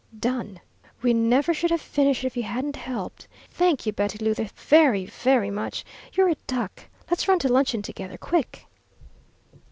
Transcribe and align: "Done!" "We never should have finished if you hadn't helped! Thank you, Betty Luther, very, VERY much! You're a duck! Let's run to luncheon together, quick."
"Done!" 0.19 0.61
"We 1.03 1.13
never 1.13 1.53
should 1.53 1.69
have 1.69 1.79
finished 1.79 2.23
if 2.23 2.35
you 2.35 2.41
hadn't 2.41 2.75
helped! 2.75 3.27
Thank 3.51 3.85
you, 3.85 3.93
Betty 3.93 4.17
Luther, 4.17 4.49
very, 4.55 5.05
VERY 5.05 5.51
much! 5.51 5.85
You're 6.13 6.29
a 6.29 6.35
duck! 6.47 6.85
Let's 7.11 7.27
run 7.27 7.37
to 7.37 7.53
luncheon 7.53 7.83
together, 7.83 8.17
quick." 8.17 8.65